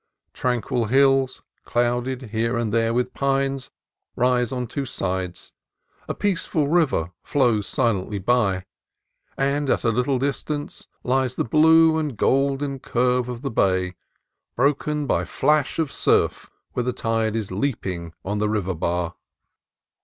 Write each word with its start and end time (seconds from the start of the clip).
Tran 0.33 0.63
quil 0.63 0.85
hills, 0.85 1.43
clouded 1.63 2.31
here 2.31 2.57
and 2.57 2.73
there 2.73 2.91
with 2.91 3.13
pines, 3.13 3.69
rise 4.15 4.51
on 4.51 4.65
two 4.65 4.87
sides; 4.87 5.53
a 6.07 6.15
peaceful 6.15 6.67
river 6.67 7.11
flows 7.21 7.67
silently 7.67 8.17
by; 8.17 8.65
and 9.37 9.69
at 9.69 9.83
a 9.83 9.89
little 9.91 10.17
distance 10.17 10.87
lies 11.03 11.35
the 11.35 11.43
blue 11.43 11.99
and 11.99 12.17
golden 12.17 12.79
curve 12.79 13.29
of 13.29 13.43
the 13.43 13.51
bay, 13.51 13.93
broken 14.55 15.05
by 15.05 15.23
flash 15.23 15.77
of 15.77 15.91
surf 15.91 16.49
where 16.73 16.81
the 16.83 16.93
tide 16.93 17.35
is 17.35 17.51
leaping 17.51 18.11
on 18.25 18.39
the 18.39 18.49
river 18.49 18.73
bar. 18.73 19.13